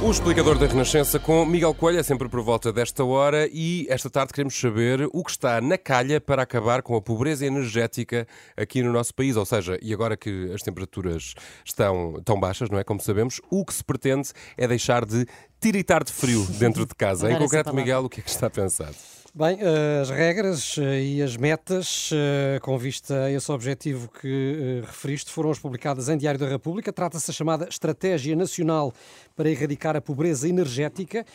O 0.00 0.12
explicador 0.12 0.56
da 0.56 0.66
Renascença 0.66 1.18
com 1.18 1.44
Miguel 1.44 1.74
Coelho 1.74 1.98
é 1.98 2.02
sempre 2.04 2.28
por 2.28 2.40
volta 2.40 2.72
desta 2.72 3.04
hora 3.04 3.48
e 3.52 3.84
esta 3.90 4.08
tarde 4.08 4.32
queremos 4.32 4.58
saber 4.58 5.08
o 5.12 5.24
que 5.24 5.30
está 5.32 5.60
na 5.60 5.76
calha 5.76 6.20
para 6.20 6.42
acabar 6.42 6.82
com 6.82 6.94
a 6.94 7.02
pobreza 7.02 7.44
energética 7.44 8.26
aqui 8.56 8.80
no 8.80 8.92
nosso 8.92 9.12
país. 9.12 9.36
Ou 9.36 9.44
seja, 9.44 9.76
e 9.82 9.92
agora 9.92 10.16
que 10.16 10.52
as 10.54 10.62
temperaturas 10.62 11.34
estão 11.64 12.22
tão 12.24 12.38
baixas, 12.38 12.70
não 12.70 12.78
é? 12.78 12.84
Como 12.84 13.00
sabemos, 13.00 13.40
o 13.50 13.64
que 13.64 13.74
se 13.74 13.82
pretende 13.82 14.30
é 14.56 14.68
deixar 14.68 15.04
de 15.04 15.26
tiritar 15.60 16.04
de 16.04 16.12
frio 16.12 16.46
dentro 16.60 16.86
de 16.86 16.94
casa. 16.94 17.30
Em 17.32 17.36
concreto, 17.36 17.74
Miguel, 17.74 18.04
o 18.04 18.08
que 18.08 18.20
é 18.20 18.22
que 18.22 18.30
está 18.30 18.48
pensado? 18.48 18.94
Bem, 19.34 19.58
as 20.00 20.08
regras 20.08 20.78
eh, 20.78 21.02
e 21.02 21.22
as 21.22 21.36
metas 21.36 22.10
eh, 22.14 22.58
com 22.62 22.78
vista 22.78 23.24
a 23.24 23.30
esse 23.30 23.52
objetivo 23.52 24.08
que 24.08 24.80
eh, 24.82 24.86
referiste 24.86 25.30
foram 25.30 25.50
as 25.50 25.58
publicadas 25.58 26.08
em 26.08 26.16
Diário 26.16 26.40
da 26.40 26.48
República. 26.48 26.90
Trata-se 26.90 27.26
da 27.26 27.32
chamada 27.34 27.68
Estratégia 27.68 28.34
Nacional 28.34 28.90
para 29.36 29.50
Erradicar 29.50 29.94
a 29.94 30.00
Pobreza 30.00 30.48
Energética, 30.48 31.26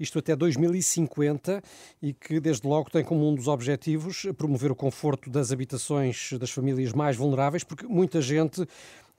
isto 0.00 0.18
até 0.18 0.34
2050, 0.34 1.62
e 2.00 2.14
que 2.14 2.40
desde 2.40 2.66
logo 2.66 2.90
tem 2.90 3.04
como 3.04 3.28
um 3.28 3.34
dos 3.34 3.48
objetivos 3.48 4.26
promover 4.36 4.72
o 4.72 4.74
conforto 4.74 5.28
das 5.28 5.52
habitações 5.52 6.32
das 6.40 6.50
famílias 6.50 6.94
mais 6.94 7.16
vulneráveis, 7.16 7.62
porque 7.62 7.86
muita 7.86 8.22
gente 8.22 8.66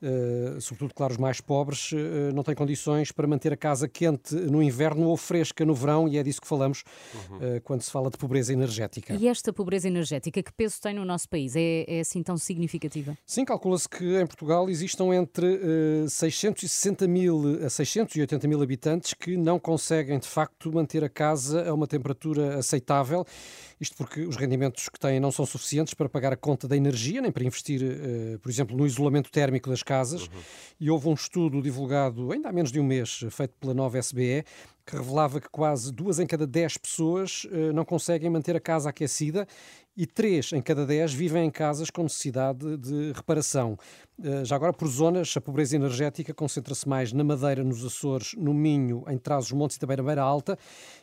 Uh, 0.03 0.59
sobretudo, 0.59 0.93
claro, 0.93 1.13
os 1.13 1.17
mais 1.17 1.39
pobres, 1.39 1.93
uh, 1.93 1.95
não 2.35 2.43
têm 2.43 2.53
condições 2.53 3.09
para 3.09 3.25
manter 3.25 3.53
a 3.53 3.55
casa 3.55 3.87
quente 3.87 4.35
no 4.35 4.61
inverno 4.61 5.07
ou 5.07 5.15
fresca 5.15 5.63
no 5.63 5.73
verão, 5.73 6.09
e 6.09 6.17
é 6.17 6.23
disso 6.23 6.41
que 6.41 6.47
falamos 6.47 6.83
uhum. 7.13 7.37
uh, 7.37 7.61
quando 7.63 7.83
se 7.83 7.89
fala 7.89 8.09
de 8.09 8.17
pobreza 8.17 8.51
energética. 8.51 9.13
E 9.13 9.29
esta 9.29 9.53
pobreza 9.53 9.87
energética, 9.87 10.43
que 10.43 10.51
peso 10.51 10.81
tem 10.81 10.93
no 10.93 11.05
nosso 11.05 11.29
país? 11.29 11.55
É, 11.55 11.85
é 11.87 11.99
assim 12.01 12.21
tão 12.21 12.35
significativa? 12.35 13.17
Sim, 13.25 13.45
calcula-se 13.45 13.87
que 13.87 14.19
em 14.19 14.27
Portugal 14.27 14.69
existam 14.69 15.15
entre 15.15 15.57
660 16.09 17.07
mil 17.07 17.63
a 17.65 17.69
680 17.69 18.45
mil 18.45 18.61
habitantes 18.61 19.13
que 19.13 19.37
não 19.37 19.57
conseguem, 19.57 20.19
de 20.19 20.27
facto, 20.27 20.69
manter 20.73 21.01
a 21.05 21.09
casa 21.09 21.69
a 21.69 21.73
uma 21.73 21.87
temperatura 21.87 22.57
aceitável. 22.57 23.25
Isto 23.79 23.95
porque 23.95 24.21
os 24.21 24.35
rendimentos 24.35 24.89
que 24.89 24.99
têm 24.99 25.19
não 25.19 25.31
são 25.31 25.45
suficientes 25.45 25.93
para 25.93 26.09
pagar 26.09 26.33
a 26.33 26.37
conta 26.37 26.67
da 26.67 26.75
energia, 26.75 27.21
nem 27.21 27.31
para 27.31 27.43
investir, 27.43 27.81
por 28.41 28.49
exemplo, 28.49 28.75
no 28.75 28.85
isolamento 28.85 29.31
térmico 29.31 29.69
das 29.69 29.83
casas 29.83 29.92
casas. 29.93 30.23
Uhum. 30.23 30.41
E 30.79 30.89
houve 30.89 31.07
um 31.07 31.13
estudo 31.13 31.61
divulgado 31.61 32.31
ainda 32.31 32.49
há 32.49 32.51
menos 32.51 32.71
de 32.71 32.79
um 32.79 32.83
mês, 32.83 33.23
feito 33.29 33.53
pela 33.59 33.73
nova 33.73 33.99
SBE, 33.99 34.43
que 34.85 34.97
revelava 34.97 35.39
que 35.39 35.47
quase 35.49 35.93
duas 35.93 36.19
em 36.19 36.25
cada 36.25 36.45
dez 36.45 36.77
pessoas 36.77 37.45
uh, 37.45 37.71
não 37.73 37.85
conseguem 37.85 38.29
manter 38.29 38.55
a 38.55 38.59
casa 38.59 38.89
aquecida 38.89 39.47
e 39.95 40.05
três 40.05 40.51
em 40.51 40.61
cada 40.61 40.85
dez 40.85 41.13
vivem 41.13 41.45
em 41.45 41.51
casas 41.51 41.89
com 41.89 42.03
necessidade 42.03 42.75
de 42.77 43.13
reparação. 43.13 43.77
Uh, 44.19 44.43
já 44.43 44.55
agora, 44.55 44.73
por 44.73 44.87
zonas, 44.87 45.33
a 45.37 45.41
pobreza 45.41 45.75
energética 45.75 46.33
concentra-se 46.33 46.89
mais 46.89 47.13
na 47.13 47.23
Madeira, 47.23 47.63
nos 47.63 47.85
Açores, 47.85 48.33
no 48.37 48.53
Minho, 48.53 49.05
em 49.07 49.17
Trás-os-Montes 49.17 49.77
e 49.77 49.79
também 49.79 49.97
na 49.97 50.03
Beira 50.03 50.23
Alta, 50.23 50.57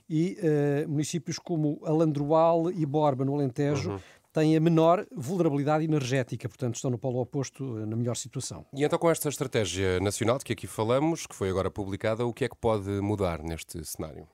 e 0.09 0.37
uh, 0.43 0.89
municípios 0.89 1.39
como 1.39 1.81
Alandroal 1.85 2.71
e 2.71 2.85
Borba, 2.85 3.25
no 3.25 3.35
Alentejo, 3.35 3.93
uhum 3.93 3.99
têm 4.33 4.57
a 4.57 4.61
menor 4.61 5.07
vulnerabilidade 5.15 5.85
energética, 5.85 6.49
portanto 6.49 6.77
estão 6.77 6.91
no 6.91 6.99
polo 6.99 7.21
oposto, 7.21 7.79
eh, 7.79 7.87
na 7.87 7.97
melhor 7.97 8.17
situação. 8.17 8.65
E 8.73 8.85
então 8.85 8.99
com 8.99 9.11
esta 9.11 9.29
estratégia 9.29 9.99
nacional 10.01 10.39
de 10.39 10.45
que 10.45 10.53
aqui 10.53 10.67
falamos, 10.67 11.27
que 11.27 11.35
foi 11.35 11.51
agora 11.51 11.71
publicada, 11.71 12.25
o 12.25 12.33
que 12.33 12.45
é 12.45 12.49
que 12.49 12.57
pode 12.57 12.89
mudar 13.01 13.43
neste 13.43 13.85
cenário? 13.85 14.29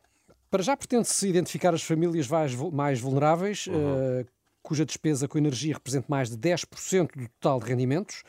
Para 0.51 0.63
já 0.63 0.77
pretende-se 0.77 1.29
identificar 1.29 1.75
as 1.75 1.83
famílias 1.83 2.29
mais 2.73 3.01
vulneráveis, 3.01 3.67
uhum. 3.67 4.21
uh, 4.21 4.27
cuja 4.63 4.85
despesa 4.85 5.29
com 5.29 5.39
energia 5.39 5.75
representa 5.75 6.07
mais 6.09 6.29
de 6.29 6.37
10% 6.37 7.17
do 7.17 7.29
total 7.29 7.61
de 7.61 7.67
rendimentos. 7.67 8.23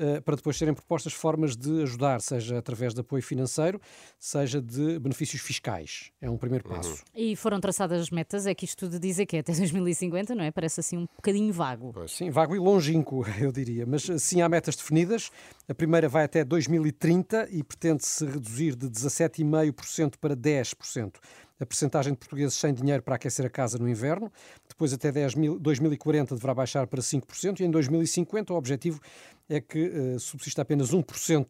Eh, 0.00 0.20
para 0.20 0.36
depois 0.36 0.56
serem 0.56 0.72
propostas 0.72 1.12
formas 1.12 1.56
de 1.56 1.82
ajudar, 1.82 2.20
seja 2.20 2.56
através 2.56 2.94
de 2.94 3.00
apoio 3.00 3.20
financeiro, 3.20 3.80
seja 4.16 4.62
de 4.62 4.96
benefícios 5.00 5.42
fiscais. 5.42 6.12
É 6.20 6.30
um 6.30 6.38
primeiro 6.38 6.68
uhum. 6.68 6.76
passo. 6.76 6.90
Uhum. 6.90 6.96
E 7.16 7.34
foram 7.34 7.58
traçadas 7.60 8.00
as 8.00 8.10
metas, 8.10 8.46
é 8.46 8.54
que 8.54 8.64
isto 8.64 8.86
tudo 8.86 9.00
dizer 9.00 9.26
que 9.26 9.36
é 9.36 9.40
até 9.40 9.50
2050, 9.58 10.36
não 10.36 10.44
é? 10.44 10.52
Parece 10.52 10.78
assim 10.78 10.98
um 10.98 11.06
bocadinho 11.16 11.52
vago. 11.52 11.92
Pois. 11.92 12.12
Sim, 12.12 12.30
vago 12.30 12.54
e 12.54 12.60
longínquo, 12.60 13.24
eu 13.42 13.50
diria. 13.50 13.84
Mas 13.84 14.08
eh, 14.08 14.18
sim, 14.18 14.40
há 14.40 14.48
metas 14.48 14.76
definidas. 14.76 15.32
A 15.68 15.74
primeira 15.74 16.08
vai 16.08 16.22
até 16.22 16.44
2030 16.44 17.48
e 17.50 17.64
pretende-se 17.64 18.24
reduzir 18.24 18.76
de 18.76 18.88
17,5% 18.88 20.14
para 20.20 20.36
10% 20.36 21.16
a 21.60 21.66
percentagem 21.66 22.12
de 22.12 22.18
portugueses 22.18 22.54
sem 22.54 22.72
dinheiro 22.72 23.02
para 23.02 23.16
aquecer 23.16 23.44
a 23.44 23.50
casa 23.50 23.78
no 23.78 23.88
inverno. 23.88 24.32
Depois, 24.68 24.92
até 24.92 25.10
10 25.10 25.34
mil, 25.34 25.58
2040, 25.58 26.34
deverá 26.34 26.54
baixar 26.54 26.86
para 26.86 27.00
5%. 27.00 27.60
E 27.60 27.64
em 27.64 27.70
2050, 27.70 28.52
o 28.52 28.56
objetivo 28.56 29.00
é 29.48 29.60
que 29.60 29.88
uh, 29.88 30.20
subsista 30.20 30.62
apenas 30.62 30.92
1% 30.92 31.46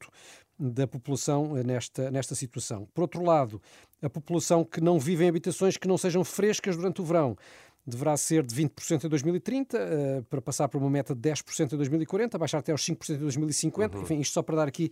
da 0.58 0.86
população 0.88 1.56
eh, 1.56 1.62
nesta, 1.62 2.10
nesta 2.10 2.34
situação. 2.34 2.88
Por 2.92 3.02
outro 3.02 3.22
lado, 3.22 3.62
a 4.02 4.10
população 4.10 4.64
que 4.64 4.80
não 4.80 4.98
vive 4.98 5.24
em 5.24 5.28
habitações 5.28 5.76
que 5.76 5.86
não 5.86 5.96
sejam 5.96 6.24
frescas 6.24 6.76
durante 6.76 7.00
o 7.00 7.04
verão 7.04 7.36
deverá 7.86 8.16
ser 8.16 8.44
de 8.44 8.54
20% 8.54 9.04
em 9.04 9.08
2030, 9.08 9.78
uh, 9.78 10.22
para 10.24 10.42
passar 10.42 10.68
para 10.68 10.78
uma 10.78 10.90
meta 10.90 11.14
de 11.14 11.20
10% 11.20 11.72
em 11.72 11.76
2040, 11.76 12.38
baixar 12.38 12.58
até 12.58 12.72
aos 12.72 12.82
5% 12.82 13.16
em 13.16 13.18
2050. 13.18 13.96
Uhum. 13.96 14.02
Enfim, 14.02 14.20
isto 14.20 14.34
só 14.34 14.42
para 14.42 14.56
dar 14.56 14.68
aqui 14.68 14.90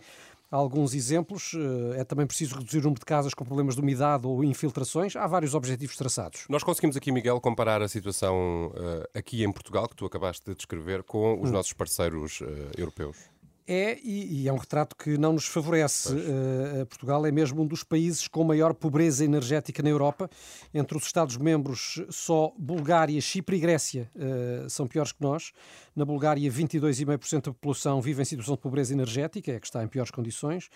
alguns 0.49 0.93
exemplos. 0.93 1.53
Uh, 1.53 1.93
é 1.95 2.03
também 2.03 2.25
preciso 2.25 2.55
reduzir 2.55 2.79
o 2.79 2.83
número 2.83 2.99
de 2.99 3.05
casas 3.05 3.33
com 3.33 3.45
problemas 3.45 3.75
de 3.75 3.81
umidade 3.81 4.25
ou 4.25 4.43
infiltrações. 4.43 5.15
Há 5.15 5.27
vários 5.27 5.53
objetivos 5.53 5.95
traçados. 5.95 6.45
Nós 6.49 6.63
conseguimos 6.63 6.97
aqui, 6.97 7.11
Miguel, 7.11 7.39
comparar 7.39 7.81
a 7.81 7.87
situação 7.87 8.71
uh, 8.73 9.17
aqui 9.17 9.43
em 9.43 9.51
Portugal, 9.51 9.87
que 9.87 9.95
tu 9.95 10.05
acabaste 10.05 10.45
de 10.45 10.55
descrever, 10.55 11.03
com 11.03 11.41
os 11.41 11.49
hum. 11.49 11.53
nossos 11.53 11.73
parceiros 11.73 12.41
europeus. 12.77 13.36
É, 13.69 13.99
e, 14.01 14.43
e, 14.43 14.47
é 14.47 14.53
um 14.53 14.57
retrato 14.57 14.95
que 14.95 15.17
não 15.17 15.33
nos 15.33 15.45
favorece. 15.45 16.13
Uh, 16.13 16.85
Portugal 16.85 17.25
é 17.25 17.31
mesmo 17.31 17.61
um 17.61 17.67
dos 17.67 17.83
países 17.83 18.25
com 18.25 18.41
maior 18.45 18.73
pobreza 18.73 19.25
energética 19.25 19.83
na 19.83 19.89
Europa. 19.89 20.29
Entre 20.73 20.97
os 20.97 21.03
Estados-membros, 21.03 22.01
só 22.09 22.53
Bulgária, 22.57 23.19
Chipre 23.19 23.57
e 23.57 23.59
Grécia 23.59 24.09
uh, 24.15 24.69
são 24.69 24.87
piores 24.87 25.11
que 25.11 25.21
nós. 25.21 25.51
Na 25.93 26.05
Bulgária, 26.05 26.49
22,5% 26.49 27.45
da 27.45 27.51
população 27.51 27.99
vive 27.99 28.21
em 28.21 28.25
situação 28.25 28.55
de 28.55 28.61
pobreza 28.61 28.93
energética, 28.93 29.51
é 29.51 29.59
que 29.59 29.67
está 29.67 29.83
em 29.83 29.87
piores 29.87 30.11
condições. 30.11 30.69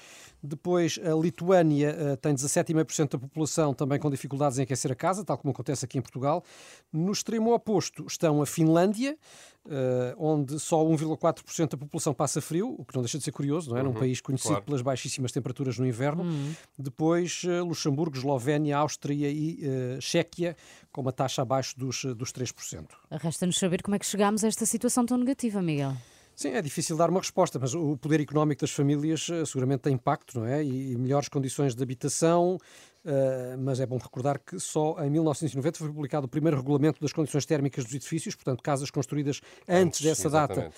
Depois, 0.43 0.99
a 1.01 1.13
Lituânia 1.15 1.95
uh, 1.95 2.17
tem 2.17 2.35
17,5% 2.35 3.11
da 3.11 3.19
população 3.19 3.73
também 3.73 3.99
com 3.99 4.09
dificuldades 4.09 4.59
em 4.59 4.63
aquecer 4.63 4.91
a 4.91 4.95
casa, 4.95 5.23
tal 5.23 5.37
como 5.37 5.53
acontece 5.53 5.85
aqui 5.85 5.97
em 5.97 6.01
Portugal. 6.01 6.43
No 6.91 7.13
extremo 7.13 7.53
oposto 7.53 8.05
estão 8.05 8.41
a 8.41 8.45
Finlândia, 8.45 9.17
Uh, 9.63 10.15
onde 10.17 10.59
só 10.59 10.83
1,4% 10.83 11.69
da 11.69 11.77
população 11.77 12.15
passa 12.15 12.41
frio, 12.41 12.75
o 12.79 12.83
que 12.83 12.95
não 12.95 13.03
deixa 13.03 13.19
de 13.19 13.23
ser 13.23 13.31
curioso, 13.31 13.69
não 13.69 13.77
é? 13.77 13.81
Uhum, 13.81 13.89
Num 13.89 13.93
país 13.93 14.19
conhecido 14.19 14.49
claro. 14.49 14.65
pelas 14.65 14.81
baixíssimas 14.81 15.31
temperaturas 15.31 15.77
no 15.77 15.85
inverno. 15.85 16.23
Uhum. 16.23 16.53
Depois, 16.77 17.43
uh, 17.43 17.63
Luxemburgo, 17.63 18.17
Eslovénia, 18.17 18.77
Áustria 18.77 19.29
e 19.29 19.59
uh, 19.61 20.01
Chequia, 20.01 20.57
com 20.91 21.01
uma 21.01 21.11
taxa 21.11 21.43
abaixo 21.43 21.77
dos, 21.77 22.03
dos 22.15 22.33
3%. 22.33 22.87
Resta-nos 23.11 23.59
saber 23.59 23.83
como 23.83 23.95
é 23.95 23.99
que 23.99 24.05
chegámos 24.05 24.43
a 24.43 24.47
esta 24.47 24.65
situação 24.65 25.05
tão 25.05 25.17
negativa, 25.17 25.61
Miguel. 25.61 25.93
Sim, 26.35 26.49
é 26.49 26.61
difícil 26.61 26.97
dar 26.97 27.09
uma 27.09 27.19
resposta, 27.19 27.59
mas 27.59 27.75
o 27.75 27.95
poder 27.97 28.19
económico 28.19 28.61
das 28.61 28.71
famílias 28.71 29.27
seguramente 29.45 29.81
tem 29.81 29.93
impacto, 29.93 30.39
não 30.39 30.47
é? 30.47 30.63
E 30.63 30.97
melhores 30.97 31.29
condições 31.29 31.75
de 31.75 31.83
habitação, 31.83 32.57
Uh, 33.03 33.57
mas 33.57 33.79
é 33.79 33.85
bom 33.85 33.97
recordar 33.97 34.39
que 34.39 34.59
só 34.59 34.95
em 35.03 35.09
1990 35.09 35.79
foi 35.79 35.87
publicado 35.87 36.27
o 36.27 36.29
primeiro 36.29 36.57
regulamento 36.57 37.01
das 37.01 37.11
condições 37.11 37.47
térmicas 37.47 37.83
dos 37.83 37.95
edifícios, 37.95 38.35
portanto, 38.35 38.61
casas 38.61 38.91
construídas 38.91 39.41
antes, 39.67 39.81
antes 39.87 40.01
dessa 40.01 40.29
data 40.29 40.71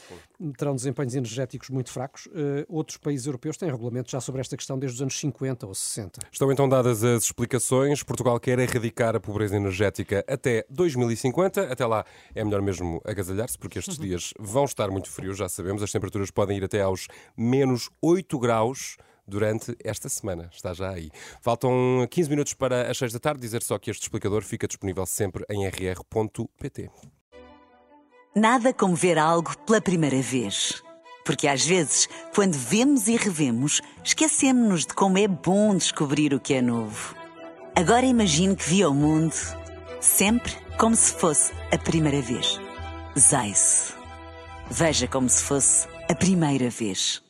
terão 0.58 0.74
desempenhos 0.74 1.16
energéticos 1.16 1.70
muito 1.70 1.92
fracos. 1.92 2.28
Uh, 2.28 2.66
outros 2.70 2.98
países 2.98 3.26
europeus 3.26 3.58
têm 3.58 3.70
regulamentos 3.70 4.12
já 4.12 4.22
sobre 4.22 4.40
esta 4.40 4.56
questão 4.56 4.80
desde 4.80 4.96
os 4.96 5.02
anos 5.02 5.20
50 5.20 5.68
ou 5.68 5.76
60. 5.76 6.22
Estão 6.32 6.50
então 6.52 6.70
dadas 6.70 7.04
as 7.04 7.24
explicações. 7.24 8.04
Portugal 8.04 8.40
quer 8.40 8.58
erradicar 8.58 9.16
a 9.16 9.20
pobreza 9.20 9.58
energética 9.58 10.24
até 10.26 10.66
2050. 10.70 11.72
Até 11.72 11.86
lá 11.86 12.06
é 12.34 12.44
melhor 12.44 12.62
mesmo 12.62 13.02
agasalhar-se, 13.04 13.58
porque 13.58 13.80
estes 13.80 13.98
dias 14.00 14.34
vão 14.40 14.64
estar 14.64 14.90
muito 14.90 15.10
frios, 15.10 15.38
já 15.38 15.50
sabemos. 15.50 15.84
As 15.84 15.92
temperaturas 15.92 16.32
podem 16.32 16.58
ir 16.58 16.64
até 16.64 16.82
aos 16.82 17.08
menos 17.36 17.90
8 18.02 18.40
graus 18.40 18.98
durante 19.28 19.76
esta 19.84 20.10
semana. 20.10 20.50
Está 20.52 20.74
já 20.74 20.90
aí. 20.90 21.10
Faltam 21.42 22.08
15 22.10 22.30
minutos 22.30 22.54
para 22.54 22.90
as 22.90 22.98
6 22.98 23.14
da 23.14 23.20
tarde. 23.20 23.42
Dizer 23.42 23.62
só 23.64 23.78
que 23.78 23.92
este 23.92 24.04
explicador 24.04 24.44
fica 24.44 24.68
disponível 24.68 25.06
sempre 25.06 25.46
em 25.50 25.68
rr.pt. 25.68 26.90
Nada 28.36 28.74
como 28.74 28.96
ver 28.96 29.18
algo 29.18 29.56
pela 29.60 29.80
primeira 29.80 30.22
vez. 30.22 30.82
Porque 31.24 31.48
às 31.48 31.66
vezes, 31.66 32.10
quando 32.36 32.54
vemos 32.54 33.08
e 33.08 33.16
revemos, 33.16 33.82
esquecemos-nos 34.04 34.86
de 34.86 34.94
como 34.94 35.18
é 35.18 35.28
bom 35.28 35.76
descobrir 35.76 36.34
o 36.34 36.40
que 36.40 36.56
é 36.56 36.62
novo. 36.62 37.16
Agora 37.76 38.06
imagine 38.06 38.56
que 38.56 38.70
viu 38.70 38.90
o 38.90 38.94
mundo 38.94 39.34
sempre 40.02 40.52
como 40.78 40.96
se 40.96 41.14
fosse 41.14 41.54
a 41.72 41.78
primeira 41.78 42.22
vez. 42.22 42.60
Zais. 43.18 43.96
Veja 44.70 45.08
como 45.08 45.30
se 45.30 45.44
fosse 45.44 45.88
a 46.10 46.16
primeira 46.16 46.70
vez. 46.70 47.24